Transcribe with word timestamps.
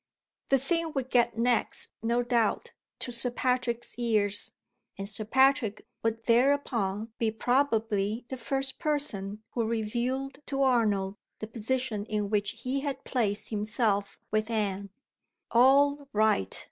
The 0.49 0.57
thing 0.57 0.93
would 0.95 1.11
get 1.11 1.37
next, 1.37 1.91
no 2.01 2.23
doubt, 2.23 2.71
to 3.01 3.11
Sir 3.11 3.29
Patrick's 3.29 3.93
ears; 3.99 4.53
and 4.97 5.07
Sir 5.07 5.25
Patrick 5.25 5.85
would 6.01 6.23
thereupon 6.23 7.13
be 7.19 7.29
probably 7.29 8.25
the 8.27 8.35
first 8.35 8.79
person 8.79 9.43
who 9.51 9.63
revealed 9.63 10.39
to 10.47 10.63
Arnold 10.63 11.17
the 11.37 11.45
position 11.45 12.05
in 12.07 12.31
which 12.31 12.61
he 12.63 12.79
had 12.79 13.03
placed 13.03 13.49
himself 13.49 14.17
with 14.31 14.49
Anne. 14.49 14.89
All 15.51 16.07
right! 16.13 16.59